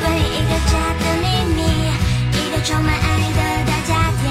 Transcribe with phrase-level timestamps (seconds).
[0.00, 1.60] 关于一个家的秘密，
[2.32, 4.24] 一个充满爱的大家庭，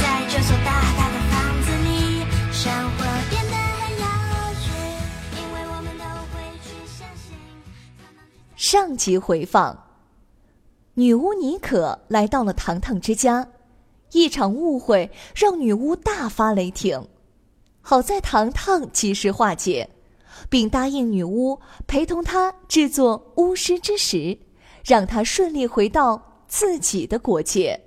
[0.00, 4.04] 在这所大大的房子里，生活变得很有
[4.60, 4.66] 趣，
[5.36, 7.36] 因为我们都会去相信。
[8.56, 9.86] 上集回放。
[10.94, 13.46] 女巫妮可来到了糖糖之家，
[14.12, 17.08] 一场误会让女巫大发雷霆。
[17.80, 19.88] 好在糖糖及时化解，
[20.50, 24.36] 并答应女巫陪同她制作巫师之石，
[24.84, 27.80] 让他顺利回到自己的国界。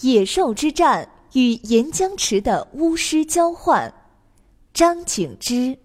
[0.00, 3.92] 野兽之战与岩浆池的巫师交换，
[4.72, 5.78] 张景之。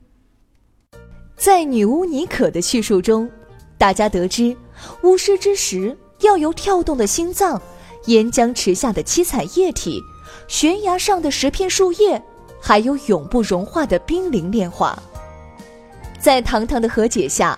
[1.35, 3.29] 在女巫妮可的叙述中，
[3.77, 4.57] 大家得知。
[5.03, 7.61] 巫师之石要由跳动的心脏、
[8.05, 10.01] 岩浆池下的七彩液体、
[10.47, 12.21] 悬崖上的十片树叶，
[12.61, 15.01] 还有永不融化的冰凌炼化。
[16.19, 17.57] 在糖糖的和解下，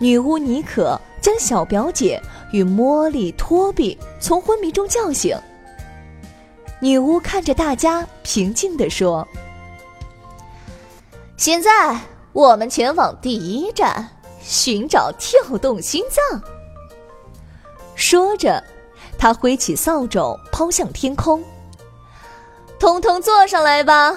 [0.00, 2.20] 女巫妮可将小表姐
[2.52, 5.34] 与茉莉、托比从昏迷中叫醒。
[6.80, 9.26] 女巫看着大家，平静地说
[11.38, 11.98] ：“现在
[12.34, 14.06] 我们前往第一站。”
[14.44, 16.42] 寻找跳动心脏。
[17.94, 18.62] 说着，
[19.16, 21.42] 他挥起扫帚，抛向天空。
[22.78, 24.14] 通通坐上来吧！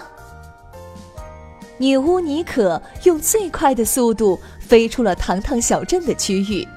[1.77, 6.67] 女巫妮可用最快的速度飞出了糖糖小镇的区域。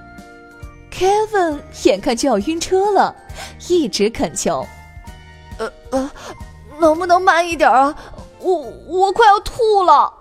[1.01, 3.17] Kevin 眼看就要晕车了，
[3.71, 4.67] 一直恳求
[5.57, 6.11] ：“呃呃，
[6.79, 7.97] 能不能慢一点啊？
[8.39, 8.55] 我
[8.87, 10.13] 我快要吐了。”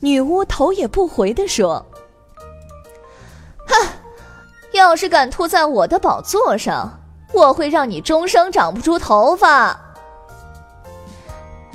[0.00, 1.84] 女巫头也不回的说
[3.68, 3.86] ：“哼，
[4.72, 6.98] 要是敢吐在我的宝座上，
[7.34, 9.78] 我会让你终生长不出头发。”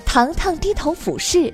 [0.08, 1.54] 糖糖低头俯视，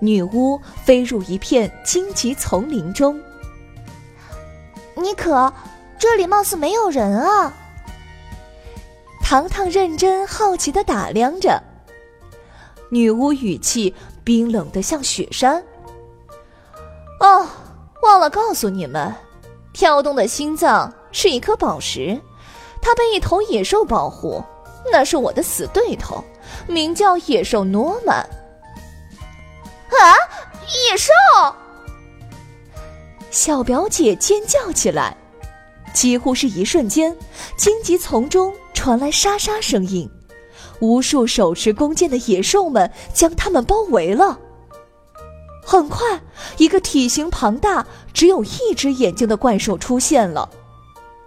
[0.00, 3.20] 女巫飞入一片荆棘丛林中。
[4.96, 5.52] 妮可，
[5.98, 7.52] 这里貌似没有人啊。
[9.22, 11.62] 糖糖认真好奇的打量着，
[12.90, 15.62] 女巫语气冰冷的像雪山。
[17.20, 17.46] 哦，
[18.02, 19.14] 忘了告诉你们，
[19.72, 22.20] 跳动的心脏是一颗宝石，
[22.80, 24.42] 它被一头野兽保护，
[24.90, 26.24] 那是我的死对头，
[26.66, 28.18] 名叫野兽诺曼。
[28.18, 30.14] 啊，
[30.90, 31.12] 野兽！
[33.36, 35.14] 小表姐尖叫起来，
[35.92, 37.14] 几乎是一瞬间，
[37.54, 40.10] 荆棘丛中传来沙沙声音，
[40.80, 44.38] 无数手持弓箭的野兽们将他们包围了。
[45.62, 46.18] 很快，
[46.56, 50.48] 一个体型庞大、只有一只眼睛的怪兽出现了。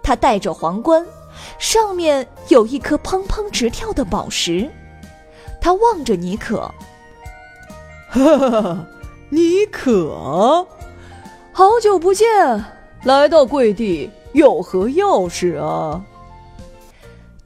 [0.02, 1.06] 他戴着皇冠，
[1.60, 4.68] 上面有一颗砰砰直跳的宝石。
[5.60, 6.68] 他望着妮可，
[8.10, 8.86] 哈哈，
[9.28, 10.66] 妮可，
[11.52, 12.26] 好久不见，
[13.02, 16.00] 来到贵地有何要事啊？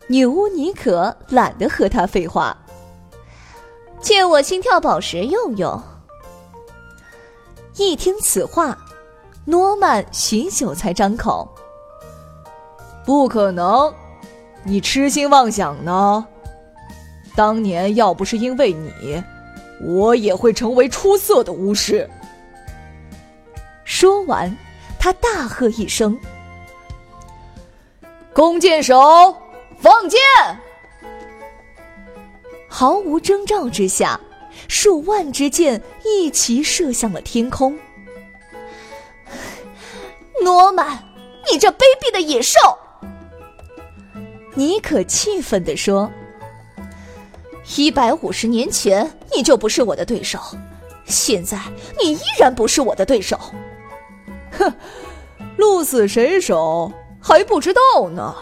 [0.06, 2.56] 女巫妮可懒得和他废话，
[4.00, 5.82] 借我心跳宝石用用。
[7.76, 8.76] 一听此话，
[9.46, 11.48] 诺曼许久才张口
[13.04, 13.92] ：“不可能，
[14.62, 16.24] 你痴心妄想呢！
[17.34, 19.20] 当年要不是因为你，
[19.80, 22.08] 我也会成为出色的巫师。”
[23.84, 24.56] 说完，
[24.98, 26.18] 他大喝一声
[28.32, 29.36] ：“弓箭手，
[29.78, 30.20] 放箭！”
[32.68, 34.18] 毫无征兆之下。
[34.66, 37.78] 数万支箭一齐射向了天空。
[40.42, 40.98] 诺曼，
[41.50, 42.58] 你这卑鄙的野兽！
[44.54, 46.10] 妮可气愤地说
[47.76, 50.38] ：“一百五十年前你就不是我的对手，
[51.04, 51.58] 现在
[52.00, 53.38] 你依然不是我的对手。”
[54.58, 54.72] 哼，
[55.56, 58.34] 鹿死谁手还不知道呢。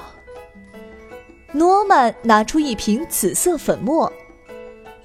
[1.52, 4.12] 诺曼拿出一瓶紫色粉末。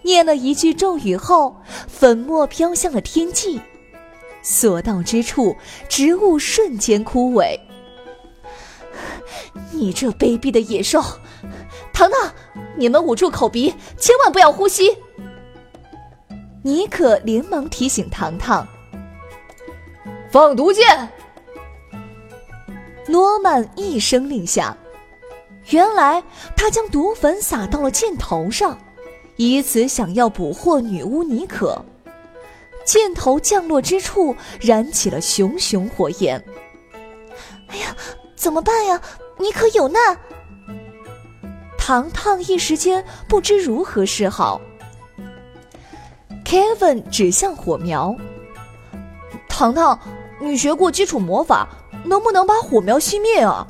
[0.03, 3.59] 念了一句咒语后，粉末飘向了天际，
[4.41, 5.57] 所到之处，
[5.89, 7.59] 植物瞬间枯萎。
[9.73, 11.01] 你这卑鄙的野兽！
[11.91, 12.31] 糖糖，
[12.77, 14.97] 你们捂住口鼻，千万不要呼吸。
[16.63, 18.65] 妮可连忙提醒糖糖
[20.29, 21.09] ：“放毒箭！
[23.07, 24.75] 诺曼一声令下，
[25.69, 26.21] 原来
[26.55, 28.77] 他将毒粉撒到了箭头上，
[29.37, 31.83] 以此想要捕获女巫妮可。
[32.83, 36.43] 箭头降落之处，燃起了熊熊火焰。
[37.67, 37.95] 哎呀，
[38.35, 39.01] 怎么办呀？
[39.37, 40.17] 妮可有难！
[41.77, 44.59] 糖糖一时间不知如何是好。
[46.43, 48.15] Kevin 指向火苗
[49.57, 49.99] ：“糖糖，
[50.39, 51.67] 你学过基础魔法，
[52.05, 53.65] 能不能把火苗熄灭啊？”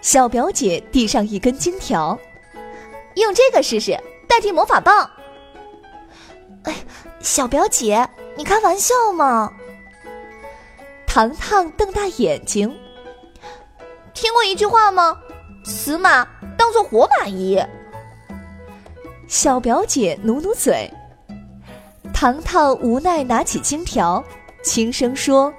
[0.00, 2.18] 小表姐递上一根金条
[3.16, 5.10] ：“用这个试试，代替魔法棒。”
[6.64, 6.74] 哎。
[7.20, 9.52] 小表姐，你开玩笑吗？
[11.06, 12.74] 糖糖瞪大眼睛。
[14.14, 15.18] 听过一句话吗？
[15.64, 16.26] 死马
[16.56, 17.60] 当做活马医。
[19.26, 20.90] 小表姐努努嘴。
[22.14, 24.24] 糖糖无奈拿起金条，
[24.66, 25.54] 轻声说：“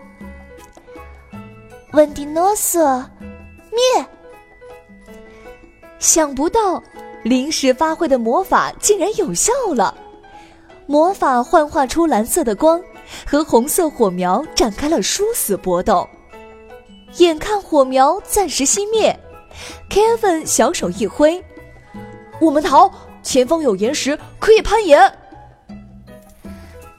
[1.94, 2.98] 温迪诺瑟，
[3.71, 4.06] 灭！”
[5.98, 6.83] 想不到
[7.24, 9.95] 临时发挥的魔法竟然有效了。
[10.88, 12.81] 魔法幻化出蓝色的光，
[13.25, 16.06] 和红色火苗展开了殊死搏斗。
[17.15, 19.18] 眼看火苗暂时熄灭
[19.89, 21.42] ，Kevin 小手一挥
[22.42, 22.92] ：“我们逃！
[23.24, 25.12] 前方有岩石，可以攀岩。”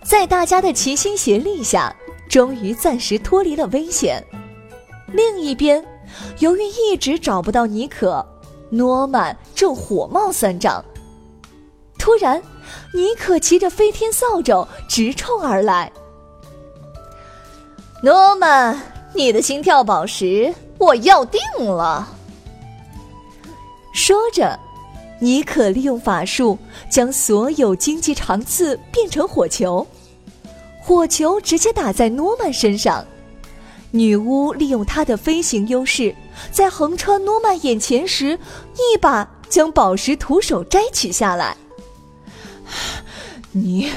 [0.03, 1.95] 在大家的齐心协力下，
[2.29, 4.23] 终于暂时脱离了危险。
[5.13, 5.85] 另一边，
[6.39, 8.25] 由于一直找不到妮可，
[8.71, 10.85] 诺曼正火冒三丈。
[11.99, 12.41] 突然，
[12.95, 15.91] 妮可骑着飞天扫帚直冲而来。
[18.03, 18.81] 诺曼，
[19.15, 22.07] 你的心跳宝石我要定了。
[23.93, 24.59] 说着，
[25.21, 26.57] 妮可利用法术
[26.89, 29.85] 将所有荆棘长刺变成火球，
[30.89, 33.05] 火球直接打在诺曼身上。
[33.91, 36.17] 女巫利用她的飞行优势，
[36.51, 38.39] 在横穿诺曼眼前时，
[38.73, 41.55] 一把将宝石徒手摘取下来。
[43.53, 43.93] 你，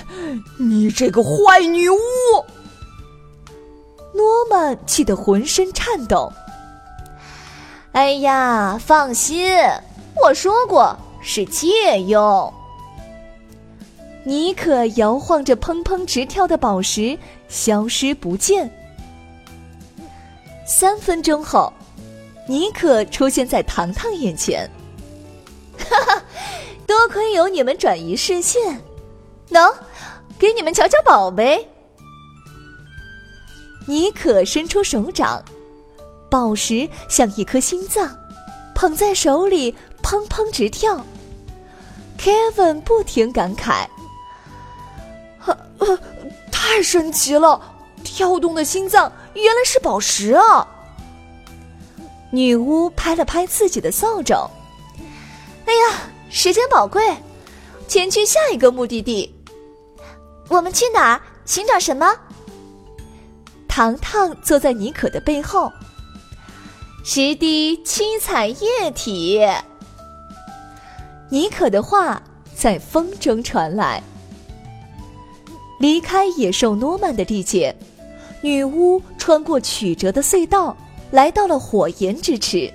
[0.59, 1.95] 你这个坏女巫！
[4.13, 6.29] 诺曼气得浑身颤抖。
[7.93, 9.49] 哎呀，放心，
[10.21, 12.53] 我说过是借用。
[14.23, 18.71] 妮可摇晃着砰砰直跳的宝石，消失不见。
[20.65, 21.73] 三分钟后，
[22.47, 24.69] 妮可出现在糖糖眼前。
[25.77, 26.23] 哈哈，
[26.85, 28.79] 多亏有你们转移视线。
[29.49, 29.73] 喏，
[30.37, 31.67] 给你们瞧瞧宝贝。
[33.87, 35.43] 妮可伸出手掌，
[36.29, 38.15] 宝石像一颗心脏，
[38.75, 41.03] 捧在手里砰砰直跳。
[42.19, 43.87] Kevin 不停感慨
[45.81, 45.99] ：“呃，
[46.51, 47.59] 太神奇了！
[48.03, 50.67] 跳动的心脏原来是宝石啊！”
[52.31, 54.33] 女巫拍了拍自己的扫帚
[55.65, 57.17] ：“哎呀，时间宝贵，
[57.87, 59.35] 前去下一个目的地。”
[60.49, 62.13] 我们去哪儿寻找什么？
[63.67, 65.71] 糖糖坐在妮可的背后。
[67.03, 69.41] 十滴七彩液体。
[71.29, 72.21] 妮可的话
[72.53, 74.03] 在风中传来。
[75.81, 77.75] 离开野兽诺曼的地界，
[78.41, 80.77] 女巫穿过曲折的隧道，
[81.09, 82.71] 来到了火焰之池。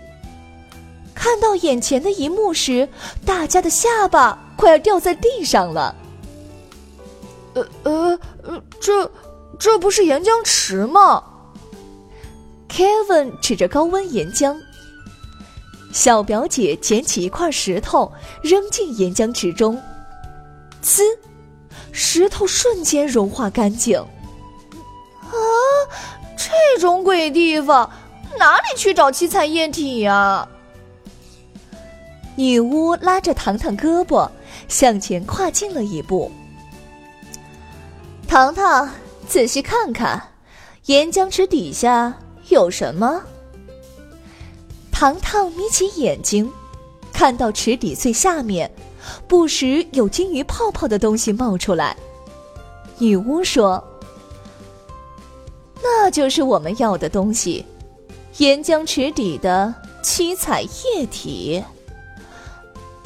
[1.15, 2.89] 看到眼前的一幕时，
[3.25, 5.95] 大家的下巴快要掉在地上了。
[7.55, 9.09] 呃呃呃，这
[9.57, 11.23] 这不是岩浆池吗
[12.69, 14.57] ？Kevin 指着高温岩浆。
[15.93, 19.81] 小表姐捡起一块石头扔进岩浆池中，
[20.83, 21.03] 呲，
[21.99, 23.99] 石头瞬间融化干净。
[23.99, 25.33] 啊，
[26.37, 27.91] 这种鬼地方，
[28.39, 30.47] 哪里去找七彩液体呀？
[32.37, 34.29] 女巫拉着糖糖胳膊
[34.69, 36.31] 向前跨进了一步。
[38.29, 38.91] 糖糖，
[39.27, 40.23] 仔细看看，
[40.85, 42.13] 岩浆池底下
[42.51, 43.23] 有什么？
[44.93, 46.53] 糖糖眯起眼睛，
[47.11, 48.71] 看到池底最下面，
[49.29, 51.97] 不时有金鱼泡泡的东西冒出来。
[52.99, 53.83] 女巫说
[55.83, 57.65] ：“那就是我们要的东西，
[58.39, 61.63] 岩浆池底的七彩液体。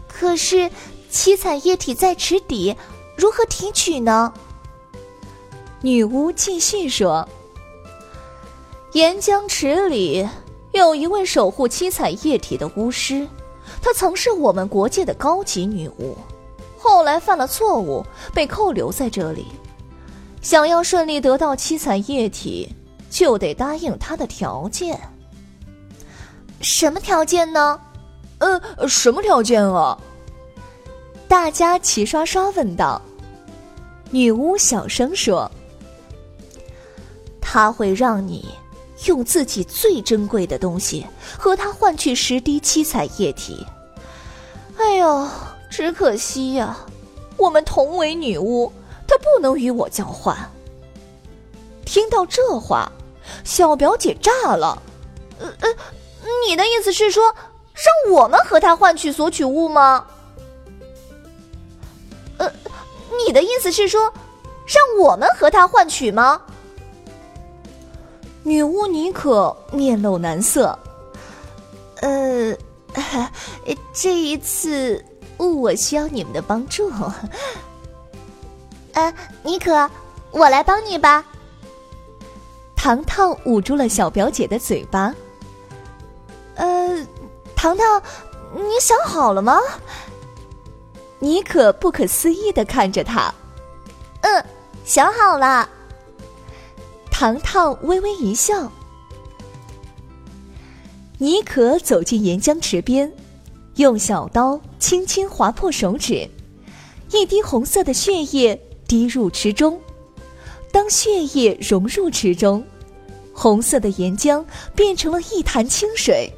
[0.09, 0.71] 可是，
[1.11, 2.77] 七彩液体在池底，
[3.17, 4.33] 如何提取呢？”
[5.83, 7.27] 女巫继续说
[8.93, 10.29] ：“岩浆池里
[10.73, 13.27] 有一位守护七彩液体的巫师，
[13.83, 16.17] 她曾是我们国界的高级女巫，
[16.79, 19.47] 后来犯了错误，被扣留在这里。
[20.43, 22.75] 想要顺利得到七彩液体，
[23.11, 24.99] 就得答应她的条件。
[26.61, 27.81] 什么条件呢？
[28.39, 29.99] 呃，什么条件啊？
[31.29, 33.01] 大家齐刷刷问道。
[34.11, 35.49] 女巫小声说
[37.41, 38.49] ：“他会让你
[39.07, 41.07] 用自己最珍贵的东西
[41.39, 43.67] 和他换取十滴七彩液体。”
[44.79, 45.29] 哎呦，
[45.71, 46.77] 只可惜呀，
[47.37, 48.73] 我们同为女巫，
[49.07, 50.37] 她不能与我交换。
[51.85, 52.91] 听到这话，
[53.45, 54.81] 小表姐炸了。
[55.39, 55.69] 呃呃，
[56.49, 57.35] 你的意思是说，
[57.75, 60.07] 让我们和他换取索取物吗？
[62.39, 62.51] 呃，
[63.27, 64.13] 你的意思是说，
[64.67, 66.41] 让我们和他换取吗？
[68.43, 70.79] 女巫妮可面露难色。
[72.01, 72.57] 呃，
[73.93, 75.05] 这一次
[75.37, 76.91] 我需要你们的帮助。
[78.93, 79.91] 呃，妮可，
[80.31, 81.25] 我来帮你吧。
[82.75, 85.15] 糖糖捂住了小表姐的嘴巴。
[86.55, 87.07] 呃，
[87.55, 88.03] 糖糖，
[88.55, 89.61] 你想好了吗？
[91.19, 93.33] 妮可不可思议的看着他。
[94.23, 94.45] 嗯，
[94.85, 95.69] 想好了。
[97.21, 98.73] 糖糖微微一笑。
[101.19, 103.13] 妮可走进岩浆池边，
[103.75, 106.27] 用小刀轻轻划破手指，
[107.13, 108.59] 一滴红色的血液
[108.89, 109.79] 滴入池中。
[110.73, 112.65] 当血液融入池中，
[113.35, 114.43] 红色的岩浆
[114.75, 116.33] 变成了一潭清水，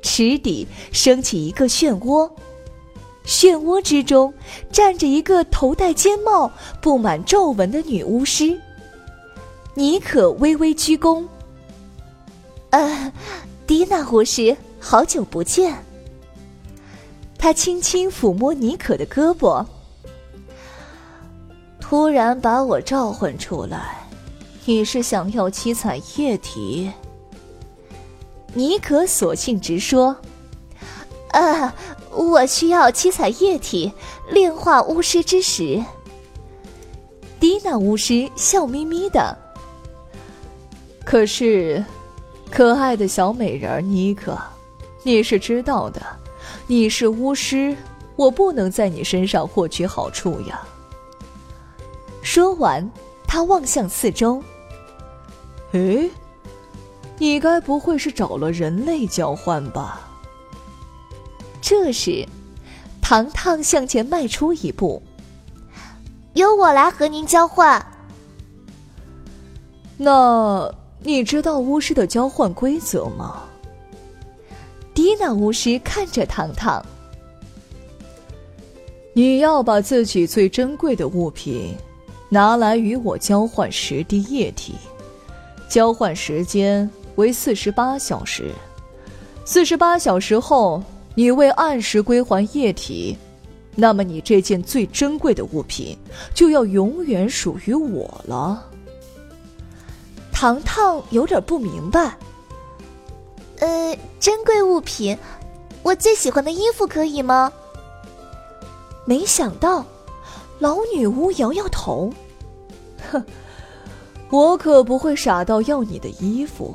[0.00, 2.30] 池底升起一个漩涡，
[3.26, 4.32] 漩涡之中
[4.72, 6.50] 站着一个头戴尖帽、
[6.80, 8.58] 布满皱纹的女巫师。
[9.78, 11.24] 妮可微微鞠躬
[12.70, 13.12] ：“呃，
[13.64, 15.72] 蒂娜巫师，好久不见。”
[17.38, 19.64] 他轻轻抚摸妮可的胳膊。
[21.78, 24.04] 突然把我召唤出来，
[24.64, 26.90] 你是想要七彩液体？
[28.54, 30.16] 妮可索性直说
[31.30, 31.72] ：“啊，
[32.10, 33.92] 我需要七彩液体
[34.28, 35.80] 炼化巫师之石。”
[37.38, 39.38] 蒂娜巫师笑眯眯的。
[41.08, 41.82] 可是，
[42.50, 44.38] 可爱的小美人儿妮可，
[45.02, 46.02] 你是知道的，
[46.66, 47.74] 你是巫师，
[48.14, 50.60] 我不能在你身上获取好处呀。
[52.20, 52.86] 说完，
[53.26, 54.42] 他望向四周。
[55.72, 56.10] 诶，
[57.16, 60.02] 你该不会是找了人类交换吧？
[61.62, 62.22] 这时，
[63.00, 65.02] 糖糖向前迈出一步。
[66.34, 67.82] 由我来和您交换。
[69.96, 73.42] 那你知道巫师的交换规则吗？
[74.94, 76.84] 蒂娜巫师看着糖糖。
[79.12, 81.74] 你要把自己最珍贵的物品。
[82.30, 84.74] 拿来与我交换十滴液体，
[85.66, 88.50] 交换时间为四十八小时。
[89.46, 90.82] 四十八小时后，
[91.14, 93.16] 你未按时归还液体，
[93.74, 95.96] 那么你这件最珍贵的物品
[96.34, 98.62] 就要永远属于我了。
[100.40, 102.16] 糖糖有点不明白。
[103.58, 105.18] 呃，珍贵物品，
[105.82, 107.52] 我最喜欢的衣服可以吗？
[109.04, 109.84] 没想到。
[110.60, 112.12] 老女巫摇摇头，
[113.10, 113.24] 哼，
[114.30, 116.72] 我可不会傻到要你的衣服。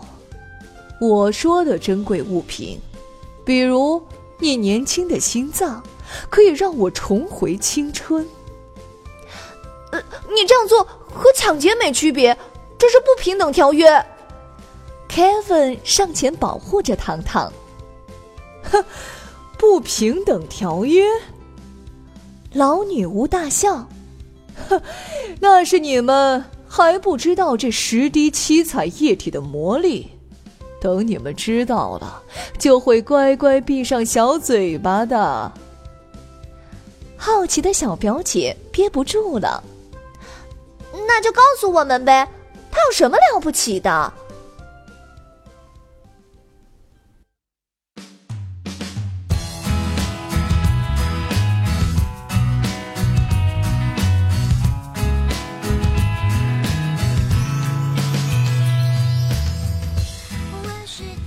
[1.00, 2.77] 我说的珍贵物品，
[3.46, 4.01] 比如
[4.39, 5.82] 你年轻的心脏，
[6.29, 8.27] 可以让我重回青春。
[9.93, 12.38] 呃，你这样做和抢劫没区别，
[12.84, 13.88] 这是不平等条约。
[15.08, 17.50] Kevin 上前保护着糖糖。
[18.62, 18.84] 哼，
[19.58, 21.06] 不平等条约。
[22.52, 23.88] 老女巫大笑
[24.68, 24.82] ：“哼，
[25.40, 30.12] 那是你们还不知道这十滴七彩液体的魔力。
[30.82, 32.22] 等你们知道了，
[32.60, 35.50] 就会乖乖闭上小嘴巴的。”
[37.16, 39.63] 好奇的小表姐憋不住了
[41.08, 42.28] ：“那就告诉我们呗，
[42.74, 44.12] 他有什么了不起的？”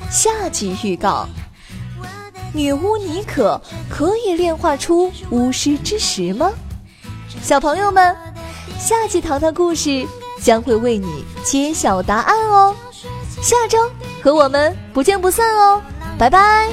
[0.08, 1.28] 下集预告：
[2.52, 3.60] 女巫妮可
[3.90, 6.50] 可以炼化出巫师之石吗？
[7.42, 8.16] 小朋友们，
[8.78, 10.06] 下集糖糖故事
[10.46, 12.72] 将会为你揭晓答案哦！
[13.42, 13.90] 下周
[14.22, 15.82] 和我们不见不散哦！
[16.16, 16.68] 拜拜。